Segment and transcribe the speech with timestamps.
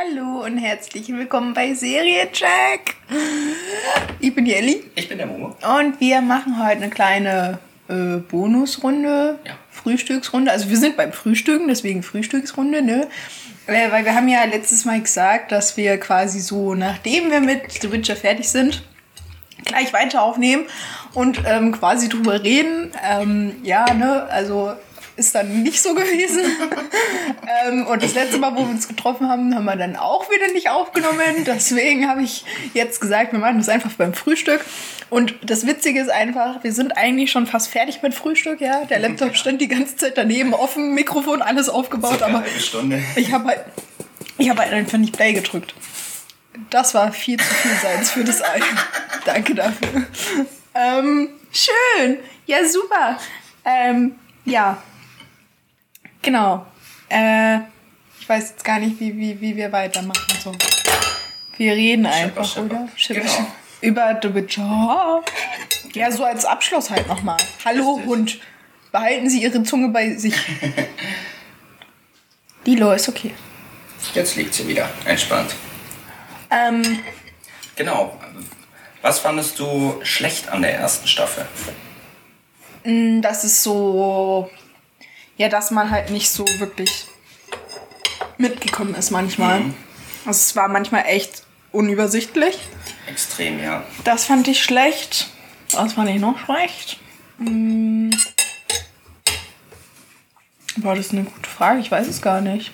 [0.00, 2.94] Hallo und herzlich willkommen bei Seriencheck.
[4.18, 5.54] Ich bin die Elli Ich bin der Momo.
[5.78, 7.58] und wir machen heute eine kleine
[7.88, 9.52] äh, Bonusrunde, Ja.
[9.70, 10.50] Frühstücksrunde.
[10.52, 13.08] Also wir sind beim Frühstücken, deswegen Frühstücksrunde, ne?
[13.66, 17.70] Äh, Weil wir haben ja letztes Mal gesagt, dass wir quasi so, nachdem wir mit
[17.82, 18.82] The Witcher fertig sind,
[19.66, 20.64] gleich weiter aufnehmen
[21.12, 22.92] und ähm, quasi drüber reden.
[23.06, 24.72] Ähm, ja, ne, also
[25.20, 26.42] ist dann nicht so gewesen.
[27.66, 30.48] ähm, und das letzte Mal, wo wir uns getroffen haben, haben wir dann auch wieder
[30.52, 31.44] nicht aufgenommen.
[31.46, 34.64] Deswegen habe ich jetzt gesagt, wir machen das einfach beim Frühstück.
[35.10, 38.84] Und das Witzige ist einfach, wir sind eigentlich schon fast fertig mit Frühstück, ja.
[38.86, 42.42] Der Laptop stand die ganze Zeit daneben, offen, Mikrofon, alles aufgebaut, aber
[43.16, 43.64] ich habe halt,
[44.38, 45.74] ich habe halt einfach nicht Play gedrückt.
[46.70, 48.60] Das war viel zu viel Salz für das Ei.
[49.24, 50.06] Danke dafür.
[50.74, 52.18] Ähm, schön.
[52.46, 53.18] Ja, super.
[53.64, 54.82] Ähm, ja.
[56.22, 56.66] Genau.
[57.08, 57.58] Äh,
[58.20, 60.20] ich weiß jetzt gar nicht, wie, wie, wie wir weitermachen.
[60.42, 60.52] So.
[61.56, 62.66] Wir reden einfach, schepper.
[62.66, 62.88] oder?
[62.96, 63.46] Schepper, Genau.
[63.82, 65.22] Über The Witcher.
[65.94, 67.38] Ja, so als Abschluss halt nochmal.
[67.64, 68.06] Hallo, Richtig.
[68.10, 68.38] Hund.
[68.92, 70.34] Behalten Sie Ihre Zunge bei sich.
[72.64, 73.32] Lilo ist okay.
[74.14, 74.88] Jetzt liegt sie wieder.
[75.04, 75.54] Entspannt.
[76.50, 77.00] Ähm,
[77.76, 78.18] Genau.
[79.00, 81.46] Was fandest du schlecht an der ersten Staffel?
[83.22, 84.50] das ist so,
[85.40, 87.06] ja, dass man halt nicht so wirklich
[88.36, 89.62] mitgekommen ist manchmal.
[90.26, 92.58] Also es war manchmal echt unübersichtlich.
[93.06, 93.82] Extrem, ja.
[94.04, 95.30] Das fand ich schlecht.
[95.72, 97.00] Was fand ich noch schlecht?
[97.38, 98.10] Hm.
[100.76, 101.80] Boah, das ist eine gute Frage.
[101.80, 102.72] Ich weiß es gar nicht.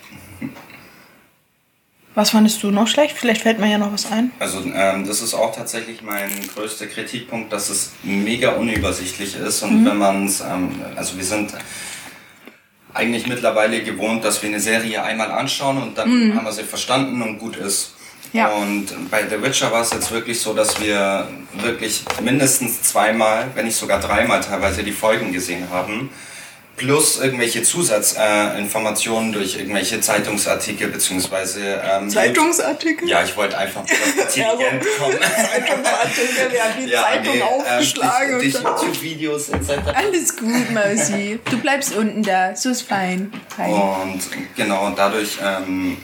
[2.16, 3.16] Was fandest du noch schlecht?
[3.16, 4.32] Vielleicht fällt mir ja noch was ein.
[4.40, 9.82] Also ähm, das ist auch tatsächlich mein größter Kritikpunkt, dass es mega unübersichtlich ist und
[9.82, 9.86] Mhm.
[9.86, 11.52] wenn man es, ähm, also wir sind
[12.96, 17.22] eigentlich mittlerweile gewohnt, dass wir eine Serie einmal anschauen und dann haben wir sie verstanden
[17.22, 17.92] und gut ist.
[18.32, 18.48] Ja.
[18.48, 23.66] Und bei The Witcher war es jetzt wirklich so, dass wir wirklich mindestens zweimal, wenn
[23.66, 26.10] nicht sogar dreimal teilweise die Folgen gesehen haben.
[26.76, 33.08] Plus irgendwelche Zusatzinformationen äh, durch irgendwelche Zeitungsartikel beziehungsweise ähm, Zeitungsartikel?
[33.08, 33.80] ja, ich wollte einfach
[34.18, 35.18] intelligent kommen.
[35.20, 38.32] Zeitungsartikel, wir haben die Ja, Zeitung nee, aufgeschlagen.
[38.32, 39.70] Ähm, durch, und durch YouTube-Videos etc.
[39.94, 41.40] Alles gut, Mausi.
[41.50, 42.54] Du bleibst unten da.
[42.54, 43.32] So ist fein.
[43.56, 43.72] fein.
[43.72, 44.20] Und
[44.54, 45.96] genau, dadurch ähm,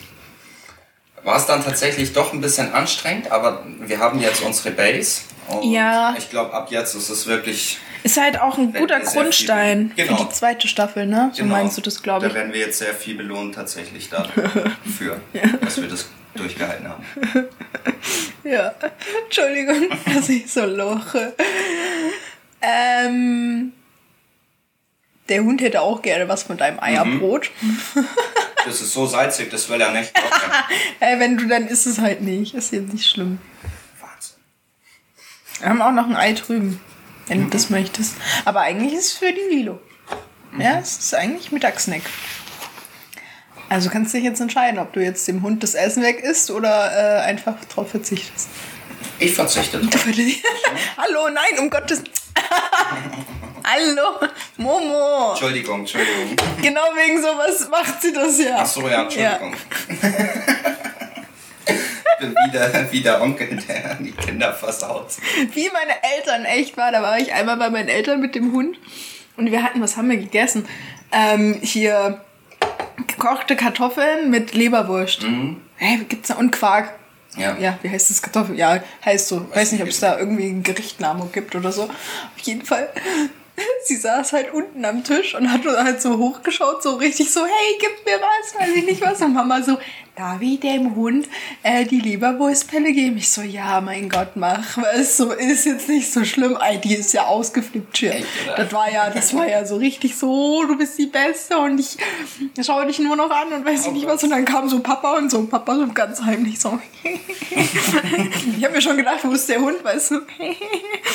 [1.22, 5.20] war es dann tatsächlich doch ein bisschen anstrengend, aber wir haben jetzt unsere Base.
[5.48, 6.14] Und Ja.
[6.16, 7.78] ich glaube, ab jetzt ist es wirklich.
[8.04, 10.16] Ist halt auch ein guter Grundstein viel- genau.
[10.18, 11.30] für die zweite Staffel, ne?
[11.32, 12.32] So genau, meinst du das, glaube ich.
[12.32, 15.20] Da werden wir jetzt sehr viel belohnt tatsächlich dafür,
[15.60, 17.04] dass wir das durchgehalten haben.
[18.44, 18.74] Ja.
[19.24, 21.32] Entschuldigung, dass ich so loche.
[22.60, 23.72] Ähm.
[25.28, 27.50] Der Hund hätte auch gerne was von deinem Eierbrot.
[28.66, 30.12] Das ist so salzig, das will er nicht.
[30.98, 32.54] Äh, wenn du, dann isst es halt nicht.
[32.54, 33.38] Ist jetzt nicht schlimm.
[34.00, 34.36] Wahnsinn.
[35.60, 36.80] Wir haben auch noch ein Ei drüben,
[37.28, 38.14] wenn du das möchtest.
[38.44, 39.80] Aber eigentlich ist es für die Lilo.
[40.58, 42.02] Ja, es ist eigentlich Mittagssnack.
[43.68, 46.50] Also kannst du dich jetzt entscheiden, ob du jetzt dem Hund das Essen weg isst
[46.50, 48.48] oder äh, einfach drauf verzichtest.
[49.18, 50.04] Ich verzichte drauf.
[50.98, 52.02] Hallo, nein, um Gottes.
[53.64, 54.28] Hallo,
[54.58, 55.30] Momo.
[55.30, 56.36] Entschuldigung, Entschuldigung.
[56.60, 58.56] Genau wegen sowas macht sie das ja.
[58.58, 59.54] Ach so, ja, Entschuldigung.
[62.22, 65.08] ich bin wieder, wieder Onkel, der die Kinder versaut.
[65.52, 66.92] Wie meine Eltern echt war.
[66.92, 68.78] Da war ich einmal bei meinen Eltern mit dem Hund
[69.36, 70.66] und wir hatten, was haben wir gegessen?
[71.10, 72.20] Ähm, hier
[73.06, 75.24] gekochte Kartoffeln mit Leberwurst.
[75.76, 76.92] Hey, gibt's da und Quark?
[77.36, 77.56] Ja.
[77.58, 78.56] Ja, wie heißt das Kartoffel?
[78.56, 79.46] Ja, heißt so.
[79.54, 81.84] Weiß nicht, ob es da irgendwie einen Gerichtnamen gibt oder so.
[81.84, 82.90] Auf jeden Fall.
[83.84, 87.78] Sie saß halt unten am Tisch und hat halt so hochgeschaut, so richtig so, hey,
[87.78, 89.20] gib mir was, weiß ich nicht was.
[89.20, 89.78] Und Mama so,
[90.16, 91.28] darf ich dem Hund
[91.62, 93.16] äh, die Leberwurstpelle geben?
[93.16, 94.78] Ich so, ja, mein Gott, mach.
[94.94, 96.56] Es so ist jetzt nicht so schlimm.
[96.60, 98.14] Ey, die ist ja ausgeflippt hier.
[98.56, 101.96] Das war ja, das war ja so richtig so, du bist die Beste und ich
[102.64, 104.22] schaue dich nur noch an und weiß ich nicht was.
[104.22, 106.78] Und dann kam so Papa und so, Papa so ganz heimlich so.
[107.02, 110.20] ich habe mir schon gedacht, wo ist der Hund, weißt du?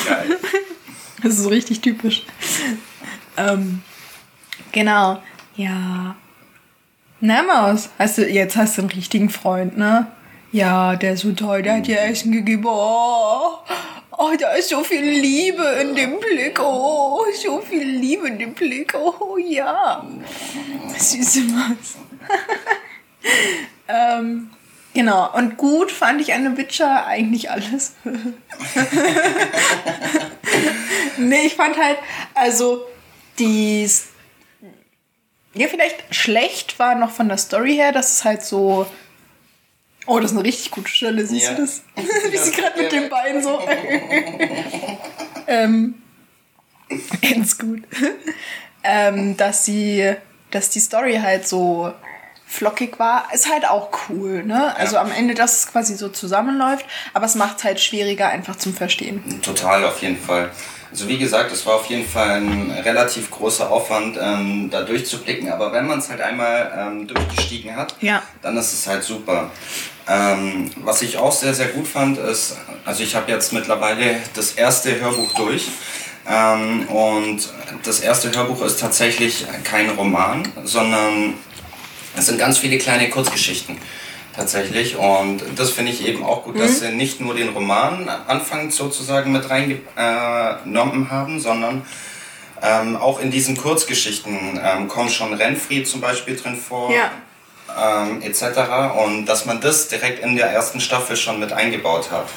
[0.06, 0.38] Geil.
[1.22, 2.24] Das ist so richtig typisch.
[3.36, 3.82] Ähm,
[4.72, 5.22] genau.
[5.56, 6.16] Ja.
[7.20, 10.06] Na, Maus, hast du, jetzt hast du einen richtigen Freund, ne?
[10.52, 12.64] Ja, der ist so toll, der hat dir Essen gegeben.
[12.66, 13.58] Oh,
[14.16, 16.60] oh, da ist so viel Liebe in dem Blick.
[16.60, 18.94] Oh, so viel Liebe in dem Blick.
[18.94, 20.06] Oh, ja.
[20.96, 21.96] Süße Maus.
[23.88, 24.50] ähm,
[24.94, 25.34] genau.
[25.34, 27.94] Und gut fand ich The Witcher eigentlich alles.
[31.18, 31.98] nee, ich fand halt,
[32.34, 32.86] also,
[33.38, 33.88] die.
[35.54, 38.86] Ja, vielleicht schlecht war noch von der Story her, dass es halt so
[40.10, 41.54] Oh, das ist eine richtig gute Stelle, siehst Ja.
[41.54, 41.82] du das?
[41.96, 43.60] Wie sie gerade mit den Beinen so.
[45.46, 46.02] ähm,
[47.20, 47.82] ganz gut.
[48.82, 50.14] ähm, dass sie,
[50.50, 51.92] dass die Story halt so
[52.48, 54.74] flockig war, ist halt auch cool, ne?
[54.76, 55.02] Also Ja.
[55.02, 58.74] am Ende, dass es quasi so zusammenläuft, aber es macht es halt schwieriger einfach zum
[58.74, 59.40] Verstehen.
[59.42, 60.50] Total, auf jeden Fall.
[60.90, 65.52] Also wie gesagt, es war auf jeden Fall ein relativ großer Aufwand, ähm, da durchzublicken.
[65.52, 68.22] Aber wenn man es halt einmal ähm, durchgestiegen hat, Ja.
[68.40, 69.50] dann ist es halt super.
[70.08, 72.56] Ähm, was ich auch sehr, sehr gut fand, ist,
[72.86, 75.68] also ich habe jetzt mittlerweile das erste Hörbuch durch.
[76.26, 77.40] Ähm, und
[77.84, 81.34] das erste Hörbuch ist tatsächlich kein Roman, sondern
[82.18, 83.78] es sind ganz viele kleine Kurzgeschichten
[84.34, 84.96] tatsächlich.
[84.96, 89.32] Und das finde ich eben auch gut, dass sie nicht nur den Roman anfangen sozusagen
[89.32, 91.84] mit reingenommen haben, sondern
[92.62, 96.90] ähm, auch in diesen Kurzgeschichten ähm, kommt schon Renfried zum Beispiel drin vor.
[97.78, 98.96] Ähm, etc.
[99.04, 102.28] Und dass man das direkt in der ersten Staffel schon mit eingebaut hat.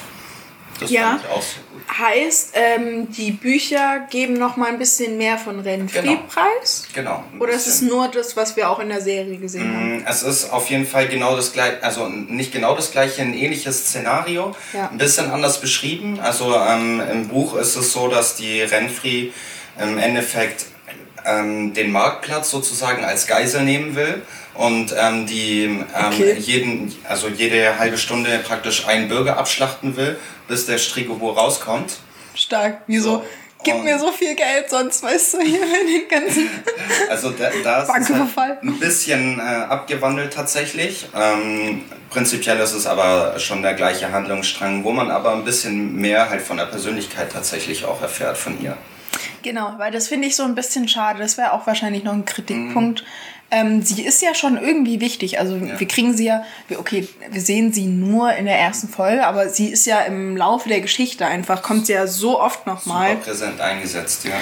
[0.82, 1.12] Das Ja.
[1.12, 1.98] fand ich auch sehr gut.
[1.98, 6.20] Heißt, ähm, die Bücher geben noch mal ein bisschen mehr von Renfried Genau.
[6.28, 6.88] preis?
[6.94, 7.24] Genau.
[7.40, 7.88] Oder ist es bisschen.
[7.90, 9.98] nur das, was wir auch in der Serie gesehen haben?
[10.00, 13.34] Mm, Es ist auf jeden Fall genau das gleiche, also nicht genau das gleiche, ein
[13.34, 14.90] ähnliches Szenario, Ja.
[14.90, 16.20] ein bisschen anders beschrieben.
[16.20, 19.32] Also ähm, im Buch ist es so, dass die Renfri
[19.80, 20.66] im Endeffekt
[21.26, 24.22] ähm, den Marktplatz sozusagen als Geisel nehmen will
[24.54, 26.34] und ähm, die ähm, Okay.
[26.38, 31.98] jeden, also jede halbe Stunde praktisch einen Bürger abschlachten will, bis der Strigobo rauskommt.
[32.36, 32.82] Stark.
[32.88, 33.10] Wieso?
[33.18, 33.26] So.
[33.64, 36.50] Gib Und- mir so viel Geld, sonst weißt du hier den ganzen.
[37.10, 37.90] Also da, da ist
[38.36, 41.08] halt ein bisschen äh, abgewandelt tatsächlich.
[41.16, 46.30] Ähm, prinzipiell ist es aber schon der gleiche Handlungsstrang, wo man aber ein bisschen mehr
[46.30, 48.78] halt von der Persönlichkeit tatsächlich auch erfährt von ihr.
[49.44, 51.20] Genau, weil das finde ich so ein bisschen schade.
[51.20, 53.02] Das wäre auch wahrscheinlich noch ein Kritikpunkt.
[53.02, 53.08] Mhm.
[53.54, 55.38] Ähm, sie ist ja schon irgendwie wichtig.
[55.38, 56.46] Also wir kriegen sie ja,
[56.78, 60.70] okay, wir sehen sie nur in der ersten Folge, aber sie ist ja im Laufe
[60.70, 63.18] der Geschichte einfach, kommt sie ja so oft nochmal.
[63.18, 64.36] Präsent eingesetzt, ja.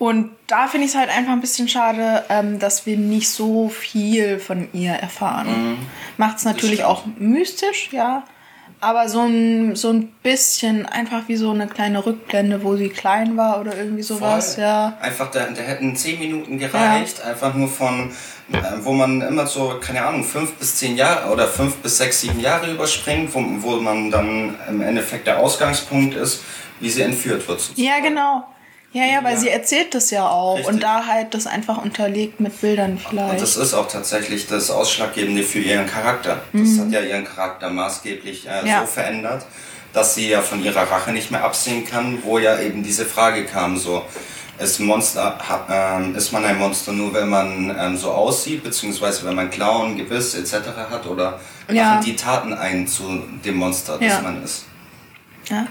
[0.00, 3.68] Und da finde ich es halt einfach ein bisschen schade, ähm, dass wir nicht so
[3.68, 5.78] viel von ihr erfahren.
[6.16, 8.24] Macht es natürlich auch mystisch, ja.
[8.80, 13.36] Aber so ein, so ein bisschen einfach wie so eine kleine Rückblende, wo sie klein
[13.36, 14.64] war oder irgendwie sowas, Voll.
[14.64, 14.96] ja.
[15.00, 18.10] Einfach, da, da hätten 10 Minuten gereicht, einfach nur von,
[18.52, 22.20] äh, wo man immer so, keine Ahnung, 5 bis 10 Jahre oder 5 bis 6,
[22.20, 26.42] 7 Jahre überspringt, wo, wo man dann im Endeffekt der Ausgangspunkt ist,
[26.80, 27.60] wie sie entführt wird.
[27.60, 27.82] sozusagen.
[27.82, 28.44] Ja, genau.
[28.92, 29.40] Ja, ja, weil Ja.
[29.40, 30.56] sie erzählt das ja auch.
[30.56, 30.72] Richtig.
[30.74, 33.42] Und da halt das einfach unterlegt mit Bildern Und vielleicht.
[33.42, 36.40] das ist auch tatsächlich das Ausschlaggebende für ihren Charakter.
[36.52, 38.68] Das hat ja ihren Charakter maßgeblich äh, Mhm.
[38.68, 38.80] Ja.
[38.80, 39.44] so verändert,
[39.92, 43.44] dass sie ja von ihrer Rache nicht mehr absehen kann, wo ja eben diese Frage
[43.44, 44.02] kam, so,
[44.58, 45.38] ist, Monster,
[45.68, 49.98] ähm, ist man ein Monster nur, wenn man ähm, so aussieht, beziehungsweise wenn man Klauen,
[49.98, 50.68] Gebiss etc.
[50.90, 51.38] hat, oder
[51.70, 51.84] Ja.
[51.96, 54.64] machen die Taten ein zu dem Monster, das man ist?
[55.50, 55.66] ja.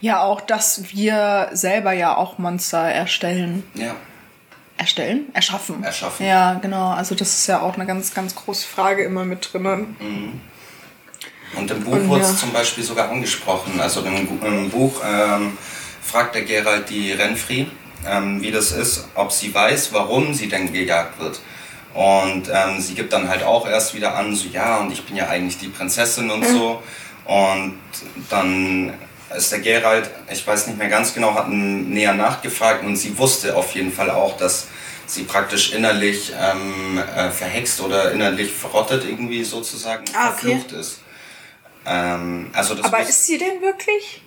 [0.00, 3.64] Ja, auch, dass wir selber ja auch Monster erstellen.
[3.74, 3.94] Ja.
[4.76, 5.26] Erstellen?
[5.32, 5.82] Erschaffen.
[5.82, 6.24] Erschaffen.
[6.24, 6.90] Ja, genau.
[6.90, 9.96] Also das ist ja auch eine ganz, ganz große Frage immer mit drin.
[11.56, 12.30] Und im Buch Und wurde ja.
[12.30, 13.80] es zum Beispiel sogar angesprochen.
[13.80, 15.58] Also im, im Buch ähm,
[16.00, 17.68] fragt der Gerald die Renfri,
[18.06, 21.40] ähm, wie das ist, ob sie weiß, warum sie denn gejagt wird.
[21.94, 25.16] Und ähm, sie gibt dann halt auch erst wieder an, so ja, und ich bin
[25.16, 26.82] ja eigentlich die Prinzessin und so.
[27.24, 27.78] Und
[28.30, 28.94] dann
[29.36, 33.56] ist der Gerald, ich weiß nicht mehr ganz genau, hat näher nachgefragt und sie wusste
[33.56, 34.68] auf jeden Fall auch, dass
[35.06, 40.38] sie praktisch innerlich ähm, äh, verhext oder innerlich verrottet irgendwie sozusagen Ah, okay.
[40.58, 41.00] verflucht ist.
[41.86, 44.22] Ähm, also das, Aber ist sie denn wirklich?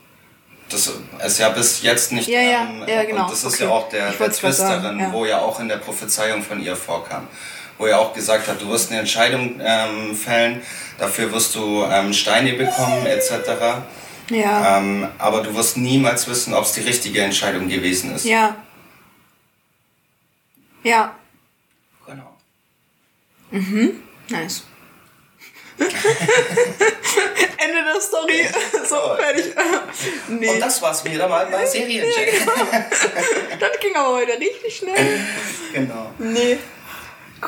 [0.69, 0.89] das
[1.25, 2.29] ist ja bis jetzt nicht.
[2.29, 3.23] Ja, ja, ähm, ja, genau.
[3.25, 3.63] Und das ist Okay.
[3.65, 5.11] ja auch der, der wollt's grad Twist sagen, darin, ja.
[5.11, 7.27] wo ja auch in der Prophezeiung von ihr vorkam.
[7.77, 10.61] Wo er auch gesagt hat, du wirst eine Entscheidung ähm, fällen,
[10.97, 13.31] dafür wirst du ähm, Steine bekommen, etc.
[14.31, 14.77] Ja.
[14.77, 18.25] Ähm, aber du wirst niemals wissen, ob es die richtige Entscheidung gewesen ist.
[18.25, 18.55] Ja.
[20.83, 21.15] Ja.
[22.05, 22.37] Genau.
[24.29, 24.63] Nice.
[27.57, 28.45] Ende der Story.
[28.87, 29.45] So, fertig.
[30.29, 30.47] nee.
[30.49, 32.47] Und das war's wieder mal bei Seriencheck.
[33.59, 35.19] das ging aber heute richtig schnell.
[35.73, 36.11] genau.
[36.17, 36.57] Nee.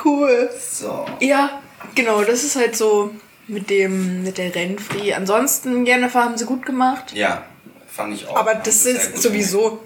[0.04, 0.50] Cool.
[0.60, 1.06] So.
[1.20, 1.62] Ja,
[1.96, 3.14] genau, das ist halt so
[3.48, 5.14] mit dem, mit der Renfri.
[5.14, 7.14] Ansonsten, Jennifer haben sie gut gemacht.
[7.14, 7.44] Ja,
[7.88, 8.36] fand ich auch.
[8.38, 9.80] Aber das sehr ist sowieso,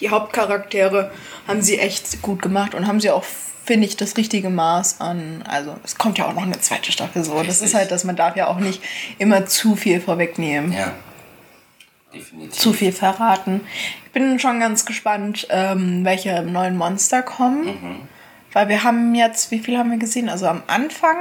[0.00, 1.10] die Hauptcharaktere
[1.46, 3.24] haben sie echt gut gemacht und haben sie auch,
[3.64, 5.44] finde ich, das richtige Maß an.
[5.46, 7.34] Also, es kommt ja auch noch eine zweite Staffel so.
[7.38, 7.66] Das Richtig.
[7.68, 8.82] ist halt, dass man darf ja auch nicht
[9.18, 10.72] immer zu viel vorwegnehmen.
[10.72, 10.92] Ja.
[12.12, 12.52] Definitiv.
[12.58, 13.60] Zu viel verraten.
[14.06, 17.66] Ich bin schon ganz gespannt, ähm, welche neuen Monster kommen.
[17.66, 17.96] Mhm.
[18.52, 20.28] Weil wir haben jetzt, wie viel haben wir gesehen?
[20.28, 21.16] Also am Anfang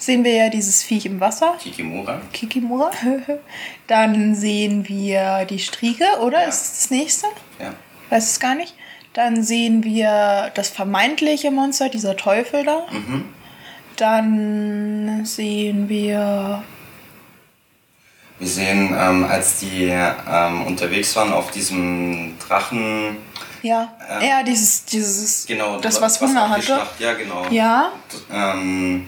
[0.00, 1.54] sehen wir ja dieses Viech im Wasser.
[1.62, 2.20] Kikimura.
[2.32, 2.90] Kikimura.
[3.86, 6.42] Dann sehen wir die Striege, oder?
[6.42, 6.48] Ja.
[6.48, 7.26] Ist das nächste?
[7.60, 7.72] Ja.
[8.08, 8.74] Weiß es gar nicht.
[9.12, 12.86] Dann sehen wir das vermeintliche Monster, dieser Teufel da.
[12.90, 13.24] Mhm.
[13.96, 16.62] Dann sehen wir.
[18.38, 23.18] Wir sehen, ähm, als die ähm, unterwegs waren auf diesem Drachen,
[23.62, 24.22] Ja, Ja.
[24.38, 26.74] ja, dieses, dieses, genau, das, was Hunger hatte.
[26.74, 27.44] abgeschlachtet- Ja, genau.
[27.50, 27.92] Ja,
[28.32, 29.06] Ähm,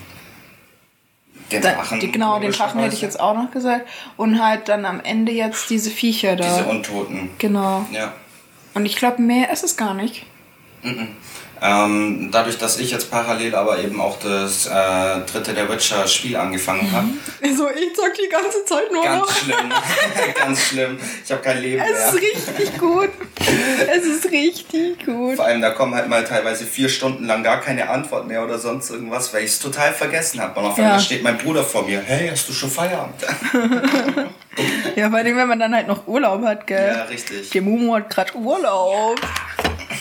[1.52, 2.00] den da, Drachen.
[2.00, 3.86] die, genau, den Drachen hätte ich jetzt auch noch gesagt.
[4.16, 6.44] Und halt dann am Ende jetzt diese Viecher da.
[6.44, 7.30] Diese Untoten.
[7.38, 7.86] genau.
[7.92, 8.12] Ja.
[8.74, 10.24] Und ich glaube, mehr ist es gar nicht.
[11.64, 14.70] Ähm, dadurch, dass ich jetzt parallel aber eben auch das äh,
[15.30, 17.06] dritte der Witcher Spiel angefangen habe,
[17.40, 19.72] Also ich zock die ganze Zeit nur ganz schlimm,
[20.34, 20.98] ganz schlimm.
[21.24, 22.22] Ich habe kein Leben Es ist mehr.
[22.22, 23.10] richtig gut.
[23.88, 25.36] Es ist richtig gut.
[25.36, 28.58] Vor allem, da kommen halt mal teilweise vier Stunden lang gar keine Antwort mehr oder
[28.58, 30.58] sonst irgendwas, weil ich es total vergessen habe.
[30.58, 30.84] Und auf Ja.
[30.84, 32.00] einmal steht mein Bruder vor mir.
[32.04, 33.14] Hey, hast du schon Feierabend?
[34.96, 36.94] Ja, vor allem, wenn man dann halt noch Urlaub hat, gell?
[36.94, 37.48] ja, richtig.
[37.50, 39.18] Der Mumu hat gerade Urlaub.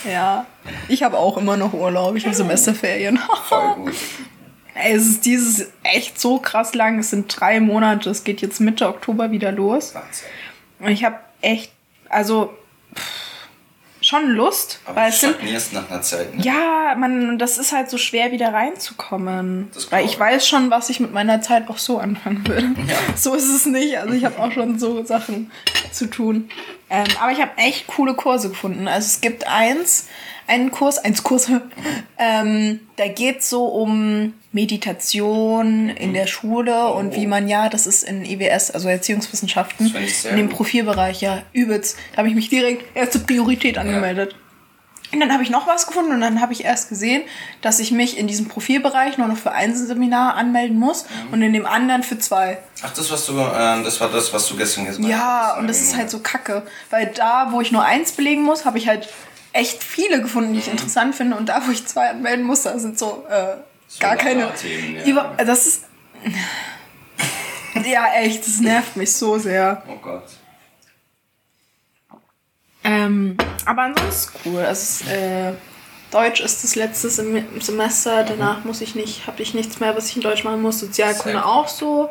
[0.10, 0.46] Ja.
[0.88, 2.16] Ich habe auch immer noch Urlaub.
[2.16, 3.20] Ich habe Semesterferien.
[3.46, 3.94] Voll gut.
[4.74, 7.00] Ey, es ist dieses echt so krass lang.
[7.00, 8.10] Es sind drei Monate.
[8.10, 9.94] Es geht jetzt Mitte Oktober wieder los.
[9.94, 10.28] Wahnsinn.
[10.80, 11.72] Und ich habe echt,
[12.10, 12.54] also
[14.12, 16.36] schon Lust, Aber weil du es sind stagnierst nach einer Zeit.
[16.36, 16.44] Ne?
[16.44, 19.72] Ja, man, das ist halt so schwer wieder reinzukommen.
[19.90, 22.76] Weil ich weiß schon, was ich mit meiner Zeit auch so anfangen will.
[22.88, 22.98] Ja.
[23.16, 23.98] So ist es nicht.
[23.98, 25.52] Also ich habe auch schon so Sachen
[25.92, 26.50] zu tun.
[26.90, 28.88] Ähm, aber ich habe echt coole Kurse gefunden.
[28.88, 30.08] Also es gibt eins,
[30.52, 31.50] einen Kurs, eins Kurs,
[32.18, 38.04] ähm, da geht so um Meditation in der Schule und wie man ja, das ist
[38.04, 39.94] in EWS, also Erziehungswissenschaften,
[40.30, 40.50] in dem.
[40.50, 41.98] Profilbereich, ja, übelst.
[42.12, 44.36] Da habe ich mich direkt erste Priorität angemeldet.
[45.14, 47.22] Und dann habe ich noch was gefunden und dann habe ich erst gesehen,
[47.62, 51.34] dass ich mich in diesem Profilbereich nur noch für ein Seminar anmelden muss Mhm.
[51.34, 52.60] und in dem anderen für zwei.
[52.82, 55.60] Ach, das, was du, ähm, das war das, was du gestern gesagt Ja, hast.
[55.60, 56.64] und das ist halt so kacke.
[56.92, 59.10] Weil da, wo ich nur eins belegen muss, habe ich halt
[59.54, 60.66] echt viele gefunden, die Mhm.
[60.66, 61.36] ich interessant finde.
[61.38, 63.56] Und da, wo ich zwei anmelden muss, da sind so äh,
[64.00, 64.54] gar keine.
[64.56, 65.04] Themen, ja.
[65.06, 65.84] Über, das ist.
[67.86, 69.84] ja, echt, das nervt mich so sehr.
[69.88, 70.24] Oh Gott.
[72.84, 74.60] Ähm, aber ansonsten cool.
[74.62, 75.54] Also, es, äh,
[76.10, 78.24] Deutsch ist das letzte Sem Semester.
[78.24, 80.80] Danach muss ich nicht, habe ich nichts mehr, was ich in Deutsch machen muss.
[80.80, 82.10] Sozialkunde auch so.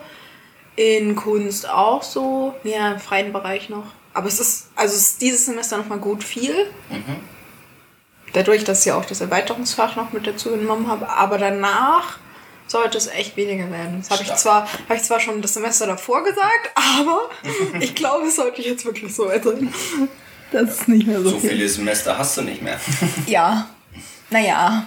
[0.77, 2.55] In Kunst auch so.
[2.63, 3.87] Ja, im freien Bereich noch.
[4.15, 6.55] Aber es ist, also es ist dieses Semester noch mal gut viel.
[8.33, 11.09] Dadurch, dass ich ja auch das Erweiterungsfach noch mit dazu genommen habe.
[11.09, 12.19] Aber danach
[12.67, 14.01] sollte es echt weniger werden.
[14.01, 17.31] Das habe ich zwar, habe ich zwar schon das Semester davor gesagt, aber
[17.81, 19.73] ich glaube, es sollte jetzt wirklich so sein.
[20.53, 21.51] Das ist nicht mehr so, So viel.
[21.51, 22.79] viele Semester hast du nicht mehr.
[23.27, 23.69] Ja.
[24.33, 24.87] Naja.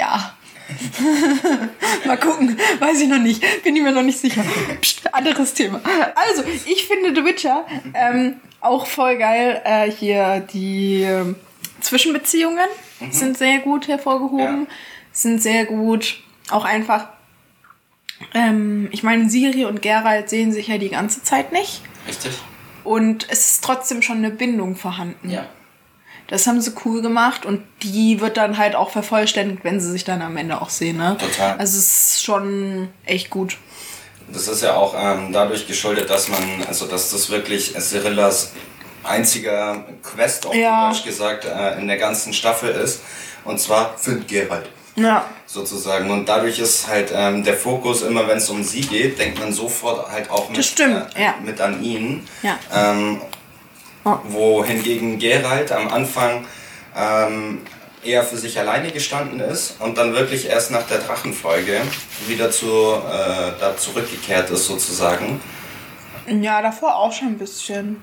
[0.00, 0.34] Ja.
[2.06, 2.58] Mal gucken.
[2.78, 3.42] Weiß ich noch nicht.
[3.62, 4.44] Bin ich mir noch nicht sicher.
[4.80, 5.80] Psst, anderes Thema.
[6.14, 9.60] Also, ich finde The Witcher ähm, auch voll geil.
[9.64, 11.36] Äh, hier die ähm,
[11.80, 12.68] Zwischenbeziehungen
[13.10, 14.62] sind sehr gut hervorgehoben.
[14.62, 14.74] Ja.
[15.12, 16.20] Sind sehr gut.
[16.50, 17.08] Auch einfach.
[18.34, 21.82] Ähm, ich meine, Siri und Geralt sehen sich ja die ganze Zeit nicht.
[22.06, 22.38] Richtig?
[22.84, 25.30] Und es ist trotzdem schon eine Bindung vorhanden.
[25.30, 25.46] Ja.
[26.30, 30.04] Das haben sie cool gemacht und die wird dann halt auch vervollständigt, wenn sie sich
[30.04, 30.96] dann am Ende auch sehen.
[30.96, 31.16] Ne?
[31.18, 31.58] Total.
[31.58, 33.58] Also es ist schon echt gut.
[34.32, 38.52] Das ist ja auch ähm, dadurch geschuldet, dass man, also dass das wirklich Cyrillas
[39.02, 40.88] einziger Quest, auf Ja.
[40.88, 43.00] Deutsch gesagt, äh, in der ganzen Staffel ist.
[43.44, 44.68] Und zwar find Geralt.
[44.96, 45.24] Ja.
[45.46, 46.10] Sozusagen.
[46.10, 49.52] Und dadurch ist halt ähm, der Fokus immer, wenn es um sie geht, denkt man
[49.52, 51.34] sofort halt auch mit, Das stimmt, äh, ja.
[51.42, 52.28] mit an ihn.
[52.42, 52.58] Ja.
[52.72, 53.20] Ähm,
[54.04, 54.16] Oh.
[54.28, 56.46] wohingegen Geralt am Anfang
[56.96, 57.58] ähm,
[58.02, 61.82] eher für sich alleine gestanden ist und dann wirklich erst nach der Drachenfolge
[62.26, 65.40] wieder zu, äh, da zurückgekehrt ist sozusagen.
[66.26, 68.02] Ja, davor auch schon ein bisschen.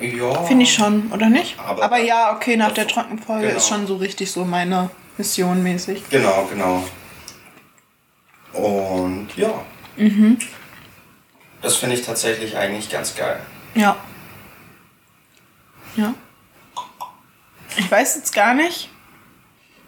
[0.00, 0.42] Ja.
[0.44, 1.56] Finde ich schon, oder nicht?
[1.60, 3.58] Aber- Aber, ja, okay, nach der Trockenfolge genau.
[3.58, 6.02] ist schon so richtig so meine Mission mäßig.
[6.10, 6.82] Genau, genau.
[8.52, 9.52] Und ja.
[9.96, 10.38] Mhm.
[11.60, 13.38] Das finde ich tatsächlich eigentlich ganz geil.
[13.74, 13.96] Ja.
[15.96, 16.14] Ja.
[17.76, 18.90] Ich weiß jetzt gar nicht.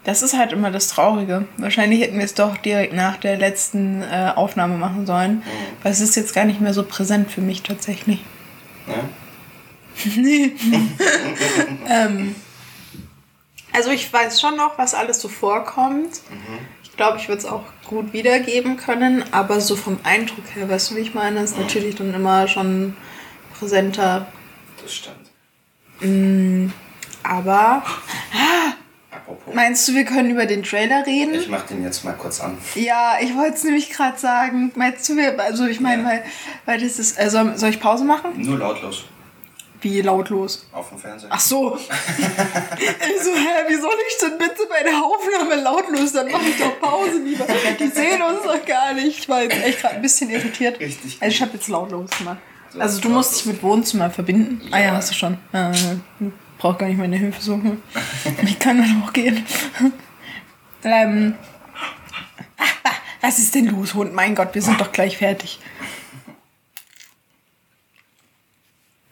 [0.04, 1.46] Das ist halt immer das Traurige.
[1.56, 5.42] Wahrscheinlich hätten wir es doch direkt nach der letzten äh, Aufnahme machen sollen.
[5.82, 8.20] Weil es ist jetzt gar nicht mehr so präsent für mich tatsächlich.
[10.16, 10.52] Ne?
[11.88, 12.34] ähm,
[13.72, 16.20] also ich weiß schon noch, was alles so vorkommt.
[16.82, 19.24] Ich glaube, ich würde es auch gut wiedergeben können.
[19.32, 22.94] Aber so vom Eindruck her, weißt du, wie ich meine, ist natürlich dann immer schon
[23.58, 24.26] präsenter.
[24.82, 25.33] Das stimmt.
[27.22, 27.82] Aber
[29.10, 29.54] Apropos.
[29.54, 31.34] Meinst du, wir können über den Trailer reden?
[31.34, 32.58] Ich mach den jetzt mal kurz an.
[32.74, 34.72] Ja, ich wollte es nämlich gerade sagen.
[34.74, 36.08] Meinst du, wir, also ich meine, Ja.
[36.08, 36.24] weil,
[36.66, 38.32] weil das ist, also soll ich Pause machen?
[38.36, 39.04] Nur lautlos.
[39.80, 40.66] Wie lautlos?
[40.72, 41.28] Auf dem Fernseher.
[41.30, 41.76] Ach so.
[41.78, 46.12] ich so, hä, wie soll ich denn bitte bei der Aufnahme lautlos?
[46.12, 47.46] Dann mache ich doch Pause lieber.
[47.78, 49.18] Die sehen uns doch gar nicht.
[49.20, 50.80] Ich war jetzt echt gerade ein bisschen irritiert.
[50.80, 52.38] Richtig Also ich habe jetzt lautlos gemacht.
[52.74, 54.60] So, Also du musst dich mit Wohnzimmer verbinden.
[54.72, 54.92] Ah ja, Ja.
[54.94, 55.38] hast du schon.
[55.52, 55.72] Äh,
[56.58, 57.82] brauch gar nicht meine Hilfe suchen.
[58.42, 59.44] Ich kann dann auch gehen.
[60.82, 61.34] ähm,
[63.20, 64.12] was ist denn los, Hund?
[64.12, 65.58] Mein Gott, wir sind doch gleich fertig.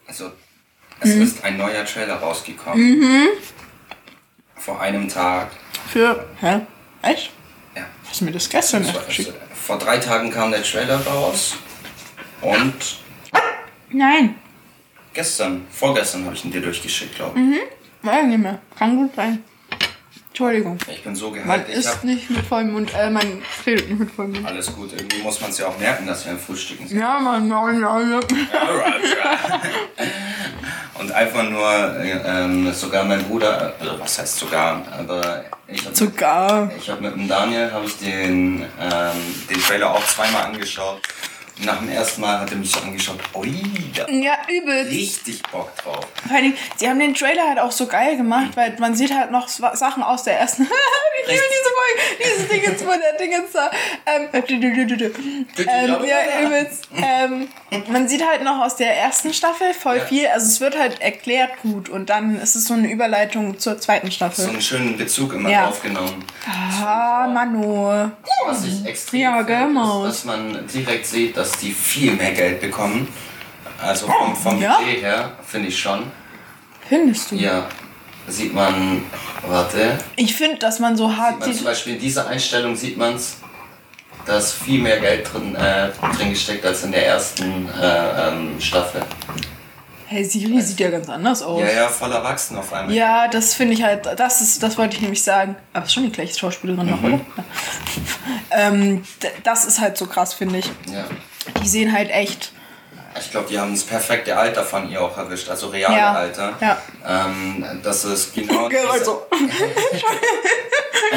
[0.07, 0.31] Also,
[0.99, 1.21] es Mhm.
[1.21, 3.27] ist ein neuer Trailer rausgekommen.
[4.55, 5.51] Vor einem Tag.
[5.89, 6.61] Für, hä?
[7.01, 7.31] Echt?
[7.75, 7.83] Ja.
[8.07, 11.55] Hast du mir das gestern Das war, also, vor drei Tagen kam der Trailer raus.
[12.41, 12.99] Und
[13.93, 14.35] Nein.
[15.13, 17.53] gestern, vorgestern habe ich ihn dir durchgeschickt, glaube Mhm.
[17.53, 18.05] ich.
[18.07, 18.59] Weiß nicht mehr.
[18.77, 19.43] Kann gut sein.
[20.29, 20.77] Entschuldigung.
[20.91, 21.69] Ich bin so Man gehypt.
[21.69, 22.91] Ich isst habe nicht mit vollem Mund.
[22.97, 24.47] Äh, man redet nicht mit vollem Mund.
[24.47, 24.91] alles gut.
[24.91, 26.99] Irgendwie muss man es ja auch merken, dass wir am Frühstücken sind.
[26.99, 28.19] Ja, man, ja, ja, ja.
[30.99, 35.95] Und einfach nur, äh, ähm, sogar mein Bruder, also was heißt sogar, aber ich habe
[35.95, 36.71] Sogar.
[36.77, 41.01] ich hab mit dem Daniel habe ich den, ähm, den Trailer auch zweimal angeschaut.
[41.59, 43.63] Nach dem ersten Mal hat er mich so angeschaut, ui,
[43.95, 44.87] da Ja, übel.
[44.87, 46.05] ich richtig Bock drauf.
[46.27, 49.29] Vor Dingen, sie haben den Trailer halt auch so geil gemacht, weil man sieht halt
[49.31, 50.63] noch Sa- Sachen aus der ersten.
[51.23, 53.69] ich liebe diese Folge, dieses Ding jetzt von der Ding jetzt da.
[54.05, 56.87] Ähm, ähm, ja, übelst.
[56.95, 57.47] Ähm,
[57.87, 60.05] man sieht halt noch aus der ersten Staffel voll Ja.
[60.05, 60.27] viel.
[60.27, 64.07] Also es wird halt erklärt gut und dann ist es so eine Überleitung zur zweiten
[64.07, 64.49] So Staffel.
[64.49, 65.65] einen schönen Bezug immer Ja.
[65.65, 66.25] draufgenommen.
[66.83, 68.09] Ah, Manu.
[68.47, 69.45] Was ich extrem Ja, ist,
[70.07, 73.07] dass man direkt sieht, dass die viel mehr Geld bekommen.
[73.81, 74.77] Also vom, vom Ja?
[74.77, 76.11] Budget her, finde ich schon.
[76.87, 77.35] Findest du?
[77.35, 77.67] Ja,
[78.27, 79.03] sieht man,
[79.47, 81.65] warte, Ich finde, dass man so hart man zum.
[81.65, 83.37] Beispiel in dieser Einstellung sieht man es,
[84.25, 88.59] da ist viel mehr Geld drin, äh, drin gesteckt als in der ersten äh, ähm,
[88.59, 89.01] Staffel.
[90.05, 91.59] Hey, Siri sieht ja ganz anders aus.
[91.61, 92.93] Ja, ja, voll erwachsen auf einmal.
[92.93, 95.55] Ja, das finde ich halt, das ist, das wollte ich nämlich sagen.
[95.73, 97.19] Aber ist schon die gleiche Schauspielerin noch, oder?
[98.55, 99.03] Ähm,
[99.43, 100.67] das ist halt so krass, finde ich.
[100.85, 101.05] Ja.
[101.63, 102.51] Die sehen halt echt.
[103.19, 106.53] Ich glaube, die haben das perfekte Alter von ihr auch erwischt, also reale Ja, Alter.
[106.59, 106.77] ja.
[107.07, 108.67] Ähm, das ist genau.
[108.69, 109.27] Genau diese- so.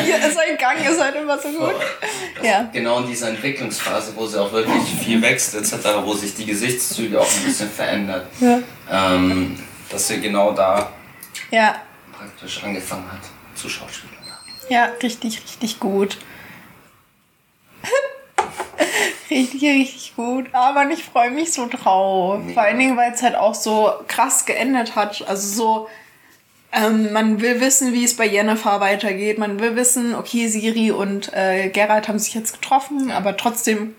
[0.04, 1.74] Hier, sein Gang ist halt immer so gut.
[2.42, 2.68] Ja.
[2.72, 5.72] Genau in dieser Entwicklungsphase, wo sie auch wirklich viel wächst, etc.,
[6.04, 8.26] wo sich die Gesichtszüge auch ein bisschen verändert.
[8.40, 8.58] Ja.
[8.90, 9.58] Ähm,
[9.88, 10.90] dass sie genau da
[11.50, 11.76] Ja,
[12.12, 13.20] praktisch angefangen hat
[13.58, 14.16] zu schauspielern.
[14.68, 16.18] ja, richtig, richtig gut.
[19.30, 20.46] Richtig, richtig gut.
[20.52, 22.40] Aber ich freue mich so drauf.
[22.52, 25.26] Vor allen Dingen, weil es halt auch so krass geendet hat.
[25.26, 25.88] Also so.
[26.72, 29.38] Ähm, man will wissen, wie es bei Jennifer weitergeht.
[29.38, 33.94] Man will wissen, okay, Siri und äh, Gerald haben sich jetzt getroffen, aber trotzdem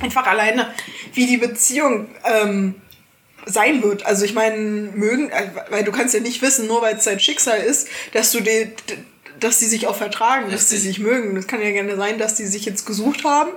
[0.00, 0.72] einfach alleine,
[1.12, 2.76] wie die Beziehung ähm,
[3.44, 4.06] sein wird.
[4.06, 7.20] Also ich meine, mögen, äh, weil du kannst ja nicht wissen, nur weil es sein
[7.20, 8.70] Schicksal ist, dass du die,
[9.40, 11.34] dass sie sich auch vertragen, dass sie sich mögen.
[11.34, 13.50] Das kann ja gerne sein, dass die sich jetzt gesucht haben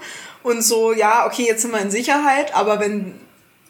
[0.45, 3.19] und so, ja, okay, jetzt sind wir in Sicherheit, aber wenn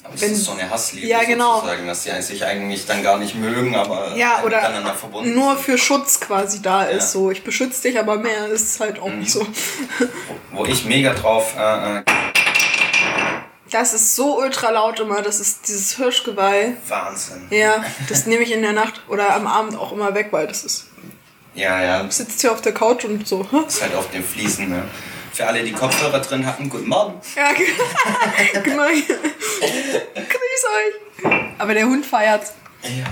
[0.04, 1.56] Aber es Wenn- ist so eine Hassliebe Ja, genau.
[1.56, 5.56] sozusagen, dass sie sich eigentlich dann gar nicht mögen, aber ja, oder miteinander verbunden nur
[5.56, 5.64] sind.
[5.66, 7.16] für Schutz quasi da ist.
[7.16, 7.20] Ja.
[7.20, 7.24] Mhm.
[7.26, 9.44] So, ich beschütze dich, aber mehr ist halt auch nicht so.
[10.52, 12.04] Wo ich mega drauf äh, äh,
[13.72, 16.74] Das ist so ultra laut immer, das ist dieses Hirschgeweih.
[16.88, 17.48] Wahnsinn.
[17.50, 20.64] Ja, das nehme ich in der Nacht oder am Abend auch immer weg, weil das
[20.64, 20.86] ist.
[21.56, 23.48] Ja, ja, Sitzt hier auf der Couch und so.
[23.68, 24.70] ist halt auf den Fliesen.
[24.70, 24.84] Ne?
[25.36, 27.14] Für alle, die Kopfhörer drin hatten, guten Morgen.
[27.36, 27.66] Ja, ge-
[28.64, 29.04] gemein.
[29.04, 31.32] Grüß euch.
[31.58, 32.54] Aber der Hund feiert's.
[32.84, 33.04] Ja.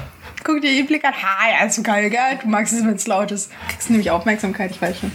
[0.45, 1.13] Guck dir den Blick an.
[1.13, 2.39] Ha, ja, ist so geil, gell?
[2.41, 3.51] Du magst es, wenn es laut ist.
[3.51, 5.11] Du kriegst nämlich Aufmerksamkeit, ich weiß schon.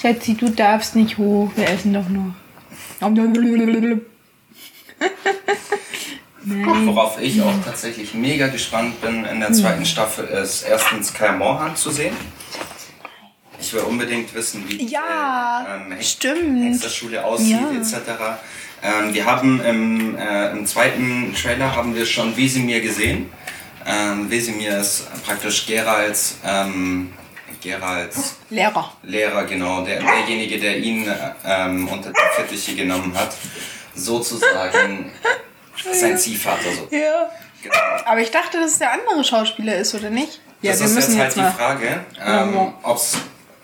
[0.00, 1.50] Schatzi, du darfst nicht hoch.
[1.56, 2.34] Wir essen doch noch.
[6.44, 6.86] Nein.
[6.86, 11.74] Worauf ich auch tatsächlich mega gespannt bin in der zweiten Staffel ist erstens Kyle Mohan
[11.76, 12.16] zu sehen.
[13.62, 16.64] Ich will unbedingt wissen, wie Ja, die ähm, Hex- stimmt.
[16.74, 17.70] Hexerschule aussieht Ja.
[17.80, 17.96] etc.
[18.82, 23.30] Ähm, wir haben im, äh, im zweiten Trailer haben wir schon Wesemir gesehen.
[23.86, 27.12] Ähm, Wesemir ist praktisch Geralds, ähm,
[27.62, 28.92] Geralds Lehrer.
[29.04, 33.32] Lehrer, genau, der, derjenige, der ihn äh, ähm, unter die Fittiche genommen hat.
[33.94, 35.12] Sozusagen
[35.92, 36.72] sein Ziehvater.
[36.74, 36.96] So.
[36.96, 37.30] Ja.
[37.62, 37.76] Genau.
[38.06, 40.40] Aber ich dachte, dass es der andere Schauspieler ist, oder nicht?
[40.62, 41.78] Ja, das wir ist müssen jetzt jetzt halt mal.
[41.78, 42.00] die Frage,
[42.48, 42.74] ähm, Ja.
[42.82, 43.16] ob's,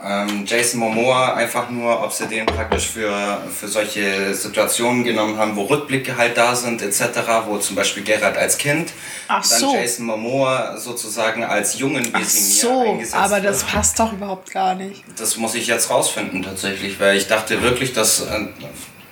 [0.04, 5.56] ähm, Jason Momoa einfach nur, ob sie den praktisch für, für solche Situationen genommen haben,
[5.56, 7.02] wo Rückblicke halt da sind, etc.,
[7.46, 8.92] wo zum Beispiel Gerard als Kind,
[9.26, 9.74] Ach dann so.
[9.74, 13.72] Jason Momoa sozusagen als jungen Ach so, eingesetzt aber das wird.
[13.72, 15.02] passt doch überhaupt gar nicht.
[15.18, 18.46] Das muss ich jetzt rausfinden tatsächlich, weil ich dachte wirklich, dass äh,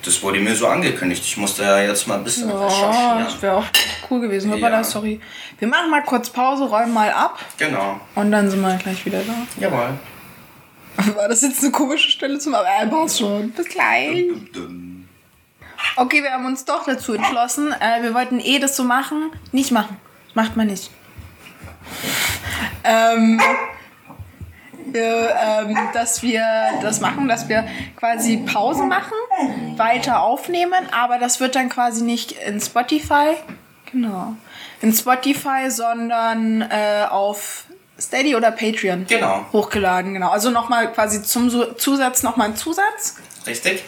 [0.05, 1.21] das wurde mir so angekündigt.
[1.25, 3.25] Ich musste ja jetzt mal ein bisschen Oh, recherchieren.
[3.25, 3.65] das wäre auch
[4.09, 4.57] cool gewesen.
[4.57, 4.83] Ja.
[4.85, 5.19] sorry.
[5.59, 7.99] Wir machen mal kurz Pause, räumen mal ab Genau.
[8.15, 9.33] und dann sind wir gleich wieder da.
[9.59, 9.89] Jawohl.
[11.15, 13.51] War das jetzt eine komische Stelle zum Aber äh, schon.
[13.51, 14.25] Bis gleich.
[15.95, 17.71] Okay, wir haben uns doch dazu entschlossen.
[17.71, 19.31] Äh, wir wollten eh das so machen.
[19.51, 19.97] Nicht machen.
[20.33, 20.89] Macht man nicht.
[22.83, 23.39] Ähm,
[24.93, 26.43] wir, ähm, dass wir
[26.81, 29.13] das machen, dass wir quasi Pause machen,
[29.75, 33.35] weiter aufnehmen, aber das wird dann quasi nicht in Spotify,
[33.91, 34.35] genau,
[34.81, 37.65] in Spotify, sondern äh, auf
[37.99, 39.45] Steady oder Patreon Genau.
[39.51, 40.29] hochgeladen, genau.
[40.29, 43.15] Also nochmal quasi zum Zusatz nochmal ein Zusatz.
[43.45, 43.83] Richtig?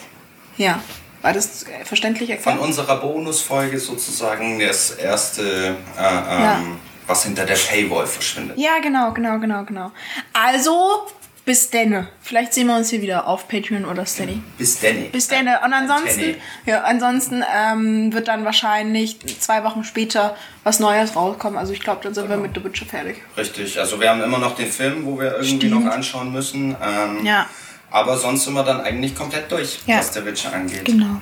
[0.57, 0.79] Ja.
[1.21, 2.59] War das verständlich Von erklärt?
[2.59, 6.61] unserer Bonusfolge sozusagen das erste, äh, ähm, Ja.
[7.07, 8.57] was hinter der Paywall verschwindet.
[8.57, 9.91] Ja, genau, genau, genau, genau.
[10.31, 11.07] Also,
[11.49, 12.07] bis denne.
[12.21, 14.39] Vielleicht sehen wir uns hier wieder auf Patreon oder Steady.
[14.59, 15.09] Bis Danny.
[15.12, 15.59] Bis denne.
[15.65, 16.35] Und ansonsten, Antenne.
[16.67, 21.57] ja, ansonsten ähm, wird dann wahrscheinlich zwei Wochen später was Neues rauskommen.
[21.57, 23.23] Also ich glaube, dann sind wir mit The Witcher fertig.
[23.35, 25.85] Richtig, also wir haben immer noch den Film, wo wir irgendwie Stimmt.
[25.85, 26.75] noch anschauen müssen.
[26.83, 27.47] Ähm, Ja.
[27.89, 29.97] Aber sonst sind wir dann eigentlich komplett durch, Ja.
[29.97, 30.85] was der Witcher angeht.
[30.85, 31.19] Genau.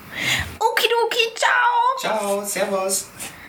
[0.60, 2.18] Okidoki, ciao!
[2.20, 3.06] Ciao, Servus.